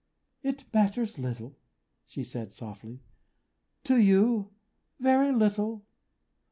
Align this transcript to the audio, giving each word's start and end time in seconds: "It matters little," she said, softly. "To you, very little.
"It 0.41 0.63
matters 0.73 1.19
little," 1.19 1.59
she 2.07 2.23
said, 2.23 2.51
softly. 2.51 3.03
"To 3.83 3.97
you, 3.99 4.49
very 4.99 5.31
little. 5.31 5.85